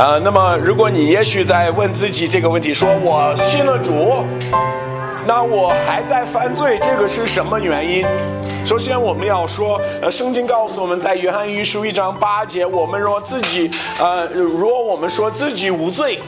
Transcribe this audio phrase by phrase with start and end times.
[0.00, 4.24] 啊，那么如果你也许在问自己这个问题，说我信了主，
[5.26, 8.06] 那我还在犯罪，这个是什么原因？
[8.66, 16.18] 首先我们要说，呃，圣经告诉我们在约翰一书一章八节，我们若自己，呃，若我们说自己无罪，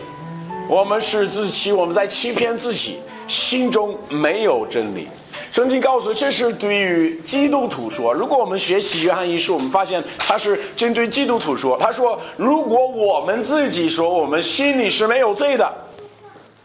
[0.69, 5.09] 我们是自欺，我们在欺骗自己，心中没有真理。
[5.53, 8.11] 圣经告诉，这是对于基督徒说。
[8.11, 11.77] 如果我们学习约翰一书，我们发现他是针对基督徒说。
[11.79, 15.71] 他说，如果我们自己说我们心里是没有罪的，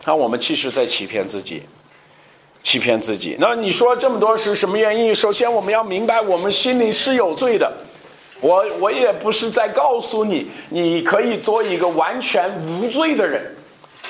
[0.05, 1.63] 那我们其实在欺骗自己，
[2.63, 3.36] 欺骗自己。
[3.38, 5.13] 那你说这么多是什么原因？
[5.13, 7.70] 首先，我们要明白我们心里是有罪的。
[8.40, 13.54] 我我也不是在告诉你，你可以做一个完全无罪的人。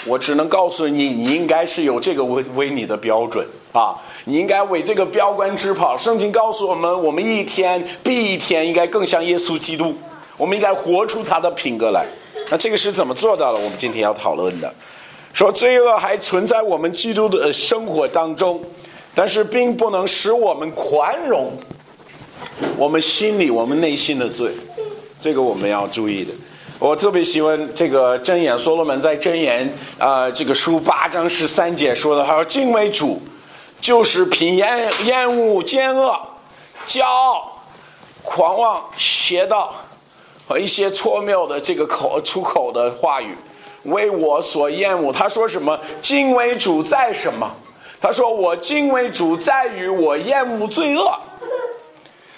[0.08, 3.96] 我只能告诉你，你应该是有这个为为你的标准啊。
[4.26, 5.98] 你应该为这个标杆直跑。
[5.98, 9.96] 圣经告诉我们，我们一天比一天应该更像耶稣基督。
[10.38, 12.06] 我们应该活出他的品格来。
[12.50, 13.60] 那这个是怎么做到的？
[13.60, 14.74] 我们今天要讨论的，
[15.34, 18.62] 说罪恶还存在我们基督的生活当中，
[19.16, 21.52] 但是并不能使我们宽容
[22.78, 24.52] 我们心里、我们内心的罪。
[25.20, 26.32] 这个我们要注意的。
[26.80, 33.22] 我特别喜欢这个箴言，所罗门在箴言啊这个书八章十三节说的，他说敬畏主。
[33.80, 36.20] 就是凭厌厌恶奸恶、
[36.88, 37.62] 骄傲、
[38.24, 39.72] 狂妄、邪道
[40.48, 43.38] 和一些错谬的这个口出口的话语，
[43.84, 45.14] 为我所厌恶。
[45.14, 45.80] 他说什么？
[46.02, 47.48] 敬畏主在什么？
[48.02, 51.12] 他说我敬畏主在于我厌恶罪恶。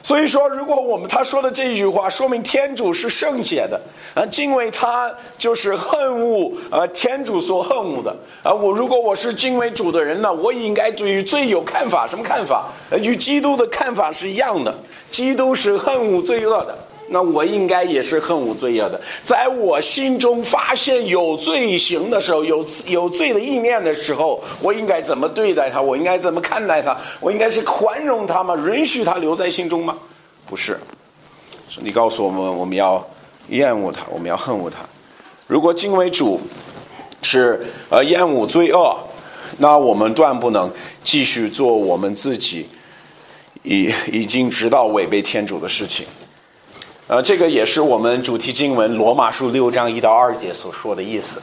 [0.01, 3.79] 所以说，如果我们他说的这一句话，说明天主是圣洁的，
[4.15, 12.69] 啊，敬畏他就是恨恶，呃，天主所恨恶的，啊，我如果我是敬畏主的人呢，我应该对于罪有看法，什么看法？
[13.01, 14.73] 与基督的看法是一样的，
[15.11, 16.77] 基督是恨恶罪恶的。
[17.11, 25.81] 那我应该也是恨恶罪恶的，在我心中发现有罪行的时候，有有罪的意念的时候，我应该怎么对待他？
[25.81, 26.95] 我应该怎么看待他？
[27.19, 28.55] 我应该是宽容他吗？
[28.55, 29.95] 允许他留在心中吗？
[30.47, 30.79] 不是，
[31.77, 33.05] 你告诉我们，我们要
[33.49, 34.79] 厌恶他，我们要恨恶他。
[35.47, 36.39] 如果敬畏主
[37.23, 37.59] 是
[37.89, 38.95] 呃厌恶罪恶，
[39.57, 40.71] 那我们断不能
[41.03, 42.67] 继续做我们自己
[43.63, 46.05] 已已经知道违背天主的事情。
[47.09, 51.41] 呃，这个也是我们主题经文《罗马书》六章一到二节所说的意思。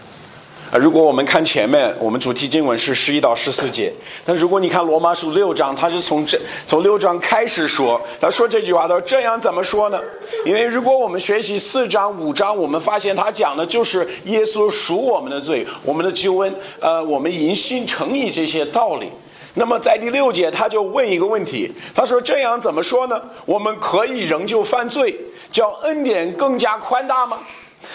[0.70, 3.92] 啊，如果我们看前面，我们主题经文是十一到十四节。
[4.26, 6.38] 那如果你看《罗马书》六章，他是从这
[6.68, 10.00] 从六章开始说，他说这句话，他说这样怎么说呢？
[10.44, 19.10] 因为如果我们学习四章五章，我们发现他讲的就是耶稣赎我们的罪，我们的救恩，呃，我们迎新诚意这些道理。
[19.58, 23.18] 那么在第六节，他就问一个问题，他说：“这样怎么说呢？
[23.46, 25.18] 我们可以仍旧犯罪，
[25.50, 27.38] 叫恩典更加宽大吗？”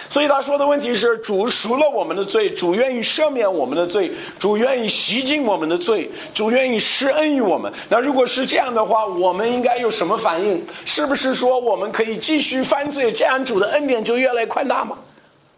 [0.09, 7.71] 所以他说的问题是：主赎了我们的罪，主愿意赦免我们的罪，主愿意洗净我们的罪，主愿意施恩于我们。
[7.89, 10.65] 那如果是这样的话，我们应该有什么反应？
[10.83, 14.97] 是不是说我们可以继续犯罪，这样主的恩典就越来越宽大吗？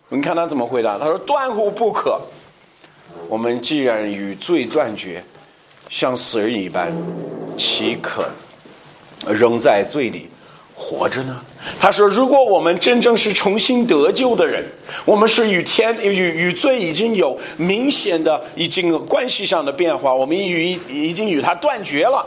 [0.10, 1.00] 你看他怎么回答？
[1.00, 2.20] 他说：“断乎不可。
[3.30, 5.24] 我们既然与罪断绝。”
[5.90, 6.92] 像死人一般，
[7.58, 8.26] 岂可
[9.28, 10.28] 仍在罪里
[10.76, 11.40] 活着呢？
[11.80, 14.66] 他说：“如果我们真正是重新得救的人，
[15.06, 22.26] 我们是与天与与罪已经有明显的已经关系上的变化，我们与已经与他断绝了，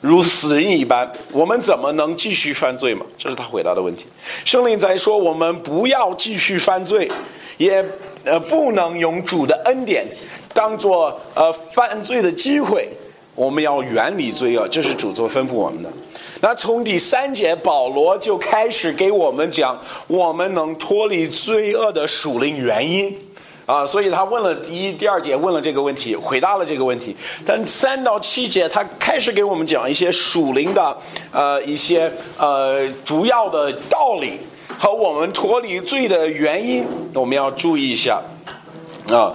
[0.00, 4.06] 如死人一般，我们怎么能继续犯罪嘛？”这是他回答的问题。
[4.44, 7.10] 圣灵在说：“我们不要继续犯罪，
[7.56, 7.84] 也
[8.24, 10.06] 呃不能用主的恩典。”
[10.54, 12.88] 当做呃犯罪的机会，
[13.34, 15.88] 我们要远离罪恶，这是主做吩咐我们的。
[16.40, 23.16] 那从第三节，保罗就开始给我们讲，我们能脱离罪恶的属灵原因
[23.64, 23.86] 啊。
[23.86, 27.14] 所以他问了第一、第二节问了这个问题，回答了这个问题。
[27.46, 30.96] 但三到七节，他开始给我们讲一些属灵的
[31.30, 34.32] 呃一些呃主要的道理
[34.76, 36.84] 和我们脱离罪的原因，
[37.14, 38.20] 我们要注意一下
[39.08, 39.32] 啊。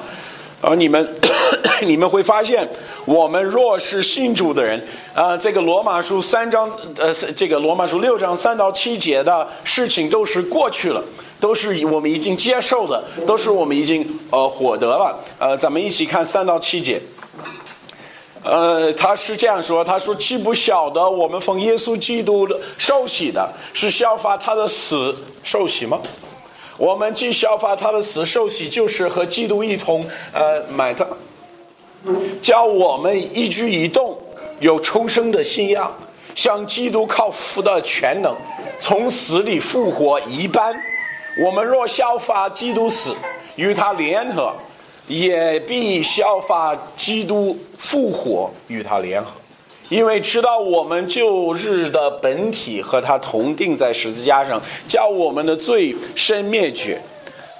[0.59, 1.15] 而你们，
[1.83, 2.68] 你们会发现，
[3.06, 4.83] 我们若是信主的人，
[5.13, 11.04] 啊，这个罗马书三章，呃，这个罗马书六章三到七节的事情都是过去了，
[11.39, 15.19] 都是我们已经接受的，都是我们已经呃获得了。
[15.38, 17.00] 呃，咱们一起看三到七节。
[18.44, 25.13] 呃，他是这样说，他说：“岂不晓得我们奉耶稣基督的受洗的，是效法他的死
[25.44, 26.00] 受洗吗？”
[26.77, 31.07] 我们既效法他的死受洗，就是和基督一同呃埋葬，
[32.41, 34.18] 叫我们一举一动
[34.59, 35.91] 有重生的信仰，
[36.35, 38.35] 像基督靠父的全能
[38.79, 40.75] 从死里复活一般，
[41.44, 43.15] 我们若效法基督死，
[43.56, 44.53] 与他联合，
[45.07, 49.31] 也必效法基督复活，与他联合。
[49.89, 57.01] 因为知道我们旧日的本体和他同定在十字架上，叫我们的罪身灭绝，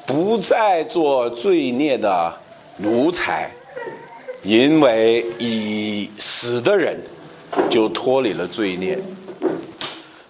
[0.06, 2.34] 不再做罪孽的
[2.78, 3.50] 奴才。
[4.44, 6.98] 因为已死的人
[7.70, 8.98] 就脱离了罪孽。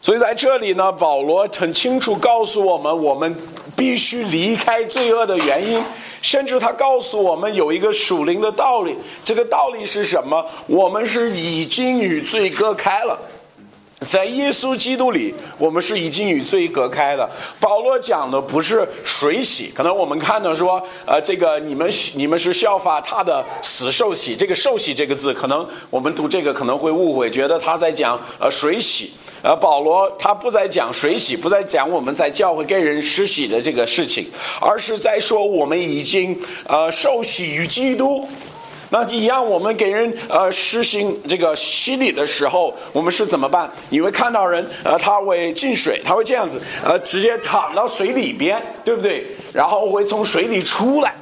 [0.01, 3.35] 所以在这里呢，保罗很清楚告诉我们，我们
[3.77, 5.81] 必须离开罪恶的原因。
[6.19, 10.43] 甚至他告诉我们有一个属灵的道理，这个道理是什么？
[10.65, 13.17] 我们是已经与罪隔开了，
[13.99, 17.29] 在耶稣基督里，我们是已经与罪隔开了。
[17.59, 29.13] 保罗讲的不是水洗，可能我们看到说，呃，这个你们你们是效法他的死受洗，这个受洗这个字，可能我们读这个可能会误会，觉得他在讲呃水洗。
[29.41, 34.27] 呃，保罗他不再讲水洗，不再讲我们在教会跟人施洗的这个事情，
[34.59, 38.27] 而是在说我们已经呃受洗于基督。
[38.89, 43.69] 那一样，我们给人呃实行这个洗礼的时候，我们是怎么办？
[43.89, 49.25] 你会看到人呃他会进水，他会这样子呃直接躺到水里边，对不对？
[49.53, 51.13] 然后会从水里出来。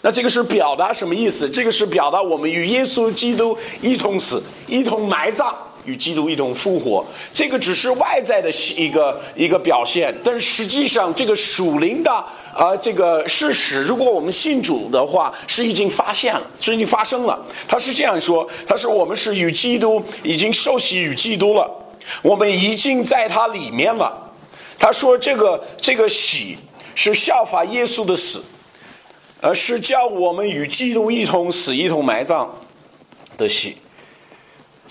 [0.00, 1.48] 那这个是表达什么意思？
[1.48, 5.54] 这个是表达我们与耶稣基督一同死，一同埋葬。
[5.84, 12.10] 与基督一同复活，这个只是外在的一个一个表现，但实际上这个属灵的
[12.54, 17.44] 啊这个事实，如果我们信主的话，是已经发现了，是已经发生了。
[17.66, 21.68] 他是这样说：他说我们是与基督已经受洗与基督了，
[22.22, 24.32] 我们已经在他里面了。
[24.78, 26.56] 他说这个这个洗
[26.94, 28.42] 是效法耶稣的死，
[29.40, 32.48] 而是叫我们与基督一同死，一同埋葬
[33.36, 33.76] 的洗。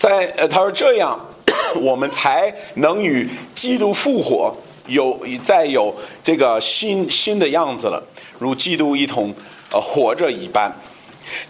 [0.02, 1.16] 在呃，他说这样，
[1.80, 4.52] 我们才能与基督复活，
[4.88, 8.02] 有再有这个新新的样子了，
[8.36, 9.32] 如基督一同
[9.70, 10.72] 呃活着一般。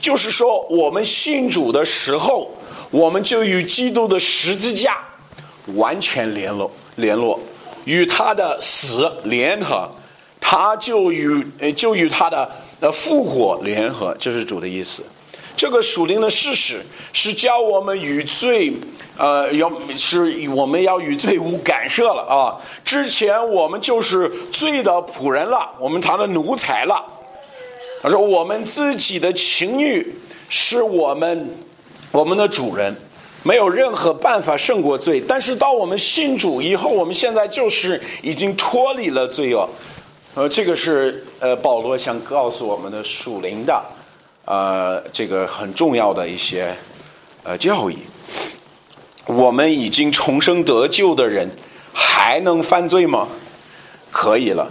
[0.02, 2.50] 就是说，我们信主的时候，
[2.90, 4.98] 我们就与基督的十字架
[5.76, 7.40] 完全联络，联络
[7.86, 9.90] 与他的死联合，
[10.38, 12.50] 他就与就与他的
[12.80, 15.02] 呃复活联合，这是主的意思。
[15.56, 18.72] 这个属灵的事实是教我们与罪，
[19.16, 22.56] 呃，要是我们要与罪无干涉了啊！
[22.84, 27.04] 之前我们就是罪的仆人了，我们他的奴才了。
[28.02, 30.14] 他说我们自己的情欲
[30.48, 31.48] 是我们
[32.10, 32.96] 我们的主人，
[33.44, 35.20] 没有任何办法胜过罪。
[35.20, 39.68] 但是到我们信主以后，我们现在就是已经脱离了罪恶。
[40.34, 43.80] 呃，这个是呃保罗想告诉我们的属灵的。
[44.44, 46.74] 呃，这个很重要的一些
[47.44, 47.98] 呃教义，
[49.26, 51.48] 我们已经重生得救的人
[51.92, 53.28] 还能犯罪吗？
[54.10, 54.70] 可以了，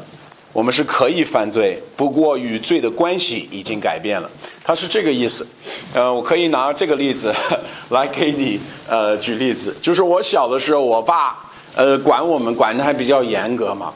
[0.54, 4.30] 我们是可以犯罪，不过与罪的关系已经改变了。
[4.64, 5.48] 他是这个意思。
[5.94, 7.34] 呃，我可以拿这个例子
[7.90, 11.38] 来给你呃举例子，就是我小的时候，我爸
[11.76, 13.94] 呃管我们管的还比较严格嘛。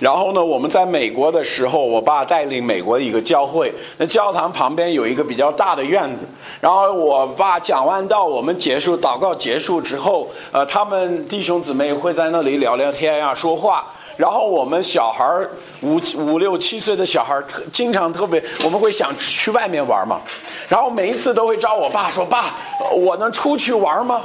[0.00, 6.24] 然后呢，我们在美国的时候，我爸带领美国的一个教会，那教堂旁边有一个比较大的院子。
[6.60, 13.86] 然后我爸讲完道，我们结束祷告结束之后，呃，他们弟兄姊妹会在那里聊聊天呀，说话。
[14.16, 15.48] 然后我们小孩儿
[15.80, 20.20] 五五六七岁的小孩儿特经常特别，我们会想去外面玩嘛。
[20.68, 22.54] 然后每一次都会找我爸说：“爸，
[22.96, 24.20] 我能出去玩吗？”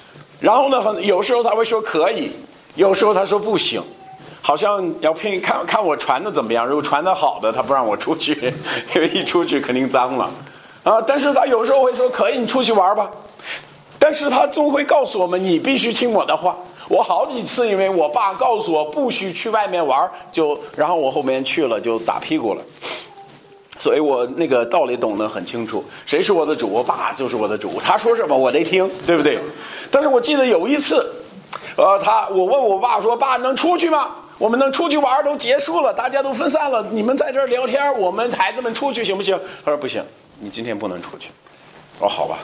[0.40, 2.32] 然后呢，有时候他会说可以，
[2.74, 3.82] 有时候他说不行。
[4.46, 8.34] 好像要骗看看我传的怎么样，如果传的好的，他不让我出去，
[8.94, 10.28] 因 为一出去肯定脏了，
[10.82, 11.00] 啊！
[11.00, 13.10] 但是他有时候会说可以，你出去玩吧，
[13.98, 16.54] 但是他总会告诉我们，你必须听我的话。
[16.90, 22.60] 我好几次因为我爸告诉我不许去外面玩，就然后我后面去了就打屁股了，
[23.78, 29.38] 所以我那个道理懂得很清楚，谁是我的主，我爸就是我的主，他说什么我得听，对不对？
[29.90, 31.10] 但是我记得有一次，
[31.76, 34.10] 呃，他我问我爸说，爸能出去吗？
[34.38, 36.84] 我们能出去玩都结束了，大家都分散了。
[36.90, 39.38] 你们在这儿聊天，我们孩子们出去行不行？
[39.64, 40.04] 他说不行，
[40.40, 41.30] 你今天不能出去。
[41.98, 42.38] 我说好吧。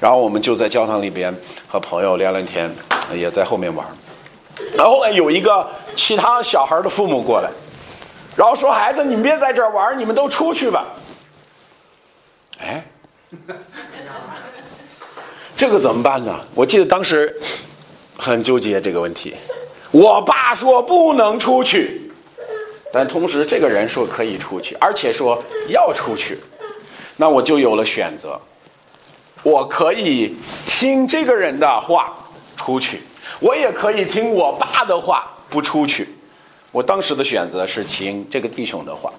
[0.00, 1.34] 然后我们就在教堂里边
[1.68, 2.70] 和朋友聊聊天，
[3.14, 3.86] 也在后面玩。
[4.76, 5.66] 然后呢，有一个
[5.96, 7.50] 其他小孩的父母过来，
[8.36, 10.84] 然后说：“孩子，你们别在这儿玩，你们都出去吧。”
[12.60, 12.84] 哎，
[15.54, 16.38] 这个怎么办呢？
[16.54, 17.34] 我记得当时
[18.16, 19.34] 很纠结这个问题。
[19.94, 22.10] 我爸说不能出去，
[22.92, 26.36] 但同时这个人说可以出去，而且说要出去，
[27.16, 28.36] 那我就有了选择。
[29.44, 30.34] 我可以
[30.66, 32.12] 听这个人的话
[32.56, 33.02] 出去，
[33.38, 36.08] 我也可以听我爸的话不出去。
[36.72, 39.12] 我当时的选择是听这个弟兄的话。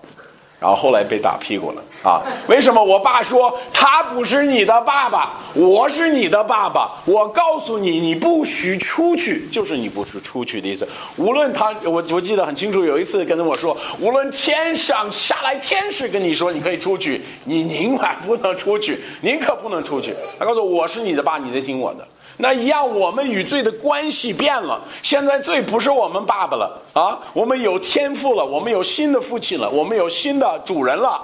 [0.66, 2.24] 然后后来被打屁股了啊！
[2.48, 2.84] 为什么？
[2.84, 6.90] 我爸说他不是你的爸爸，我是你的爸爸。
[7.06, 10.88] 我告诉你，你不许出去，就是你不许出去的意思。
[11.18, 20.16] 无论他，我我记得很清楚，有一次跟我说，无论天上下来天使跟你说你可以出去，你宁可不能出去，宁可不能出去。
[20.40, 22.08] 他告诉我，我是你的爸，你得听我的。
[22.38, 24.82] 那一样，我们与罪的关系变了。
[25.02, 31.24] 现在罪不是我们爸爸了啊，我们有天赋了，我们有新的父亲了，我们有新的主人了。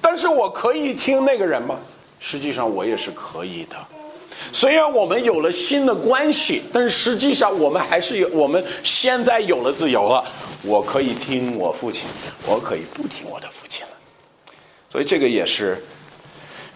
[0.00, 1.76] 但是我可以听那个人吗？
[2.20, 3.76] 实际上我也是可以的。
[4.52, 10.24] 虽然我们有了新的关系，但是实际上我们还是有，我们现在有了自由了。
[10.62, 12.02] 我可以听我父亲，
[12.46, 14.54] 我可以不听我的父亲了。
[14.92, 15.82] 所以这个也是。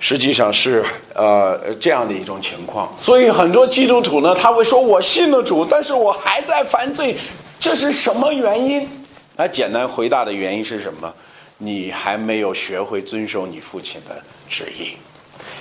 [0.06, 0.84] 实际上是
[1.14, 7.16] 呃这样的一种情况，所以很多基督徒呢，他会说：“我信了主，但是我还在犯罪，
[7.58, 8.86] 这是什么原因？”
[9.34, 11.10] 那简单回答的原因是什么？
[11.56, 14.90] 你还没有学会遵守你父亲的旨意，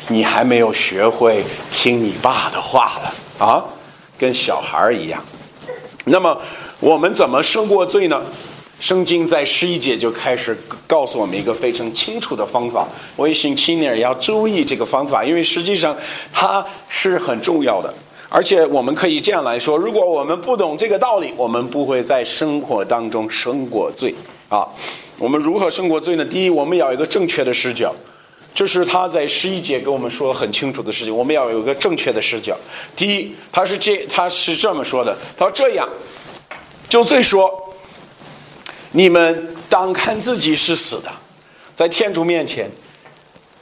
[0.09, 3.63] 你还没有学会听你爸的话了啊，
[4.17, 5.23] 跟小孩一样。
[6.03, 6.37] 那么
[6.81, 8.21] 我们怎么胜过罪呢？
[8.83, 10.53] 圣经在十一节就开始
[10.85, 12.85] 告诉我们一个非常清楚的方法，
[13.15, 15.95] 微信青年要注意这个方法，因为实际上
[16.33, 17.93] 它是很重要的。
[18.27, 24.13] 而且我们可以这样来说：如果我们不懂这个道理，我们不会在生活当中生过罪
[24.49, 24.67] 啊。
[25.17, 26.25] 我们如何胜过罪呢？
[26.25, 27.95] 第一，我们要有一个正确的视角，
[28.53, 31.15] 这是他在十一节给我们说很清楚的事情。
[31.15, 32.53] 我们要有一个正确的视角。
[32.97, 35.87] 第一，他是这他是这么说的：他说这样，
[36.89, 37.62] 就罪说。
[38.95, 41.11] 你们当看自己是死的，
[41.73, 42.69] 在天主面前，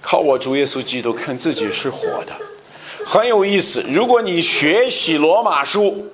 [0.02, 2.34] 靠我主耶稣基督看自己是活的，
[3.06, 3.82] 很有意思。
[3.88, 6.06] 如果你学习罗马书，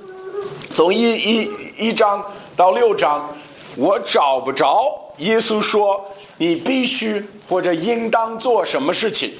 [0.72, 2.24] 从一一一章
[2.56, 3.28] 到六章，
[3.76, 6.06] 我找不着耶稣说
[6.38, 9.34] 你必须或者应当做什么事情。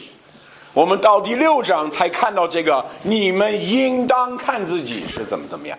[0.74, 5.78] 我们到第六章才看到这个，你们应当看自己是怎么怎么样。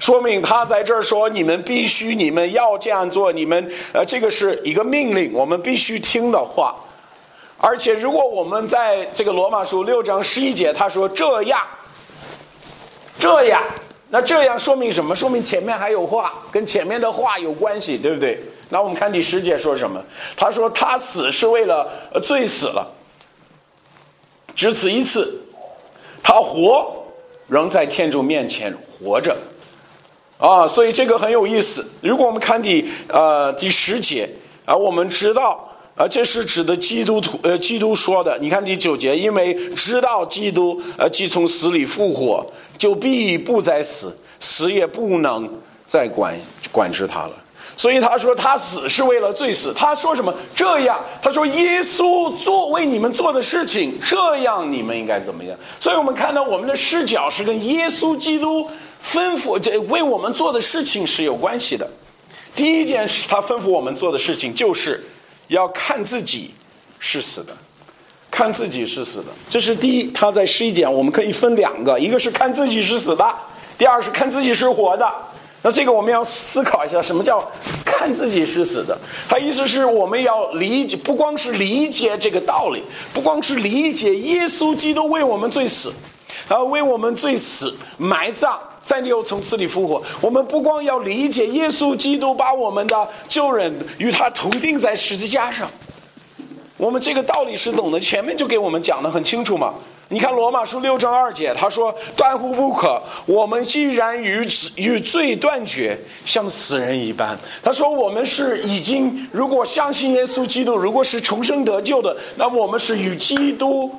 [0.00, 3.32] 说明他在这儿说：“你们必须，你们要这样做。
[3.32, 6.74] 你们，呃，这个是一个命令，我们必须听的话。
[7.58, 11.60] 而且，如果我们在这个罗马书六章十一节，他说这样，
[13.18, 13.62] 这样，
[14.10, 15.14] 那这样说明什么？
[15.14, 18.38] 说明前面还有话，跟前面的话有关系，对不对？
[18.68, 20.02] 那我们看第十节说什么？
[20.36, 21.88] 他说他死是为了
[22.22, 22.86] 罪死了，
[24.54, 25.22] 只此一次；
[26.22, 27.06] 他活，
[27.46, 29.34] 仍在天主面前活着。”
[30.38, 31.88] 啊，所以这个很有意思。
[32.00, 34.28] 如果我们看第呃第十节
[34.64, 38.36] 啊，我们知道啊，这是指的基督徒呃基督说的。
[38.40, 42.44] 你看第九节，因为知道基督呃既从死里复活，
[42.76, 45.48] 就必不再死，死也不能
[45.86, 46.34] 再管
[46.72, 47.32] 管制他了。
[47.76, 49.72] 所以他说他死是为了罪死。
[49.74, 50.32] 他说什么？
[50.54, 55.56] 这样他说耶稣做为你们做的事情，这样你们应该怎么样？
[55.78, 58.68] 所以我们看到我们的视角是跟耶稣基督。
[59.06, 61.86] 吩咐这为我们做的事情是有关系的。
[62.56, 65.04] 第一件事，他吩咐我们做的事情，就是
[65.48, 66.54] 要看自己
[66.98, 67.54] 是死的，
[68.30, 69.26] 看自己是死的。
[69.50, 70.04] 这是第一。
[70.12, 73.34] 他在十一点，我们可以分两个，一个是看自己是死的，
[73.76, 75.06] 第二是看自己是活的。
[75.64, 77.42] 那这个我们要思考一下，什么叫
[77.86, 78.96] 看自己是死的？
[79.26, 82.82] 他意思是我们要理解，不光是理解这个道理，
[83.14, 85.90] 不光是理解耶稣基督为我们罪死。
[86.46, 90.02] 而为我们罪死、埋葬，三六从死里复活。
[90.20, 95.66] 我们不光要理解耶稣基督把我们的旧人与他同钉在十字架上，
[96.76, 97.98] 我们这个道理是懂的。
[97.98, 99.72] 前面就给我们讲的很清楚嘛。
[100.08, 103.02] 你看罗马书六章二节，他说：“断乎不可。
[103.26, 104.46] 我们既然与
[104.76, 113.90] 与罪断绝，像死人一般。”他说：“我们是已经，如果相信耶稣基督，如果是重生得救的，那我们是与基督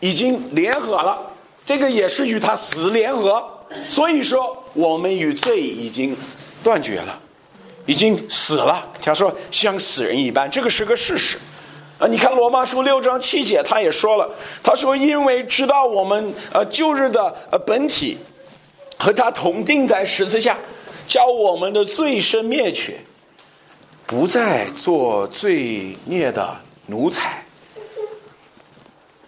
[0.00, 1.18] 已经联合了。”
[1.66, 3.42] 这个也是与他死联合，
[3.88, 6.14] 所以说我们与罪已经
[6.62, 7.18] 断绝了，
[7.86, 8.86] 已经死了。
[9.00, 11.38] 他说像死人一般，这个是个事实。
[11.98, 14.28] 啊，你看罗马书六章七节，他也说了，
[14.62, 18.18] 他说因为知道我们呃旧日的呃本体
[18.98, 20.56] 和他同定在十字架，
[21.06, 22.98] 叫我们的罪身灭绝，
[24.06, 27.44] 不再做罪孽的奴才，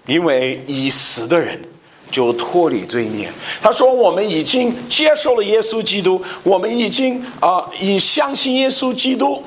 [0.07, 1.63] 因为已死的人。
[2.09, 3.29] 就脱离罪孽。
[3.61, 9.43] 他说：“我们已经接受了耶稣基督，我们已经啊，已相信耶稣基督，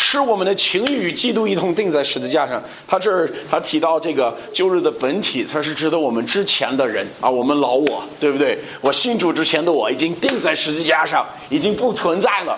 [0.00, 8.56] 是我们的情与嫉妒一同钉在十字架上。”他这儿他提到这个旧日的本体，他是指的我们之前的人啊，我们老我，对不对？
[8.80, 12.56] 我信主之前的我已经钉在十字架上，已经不存在了。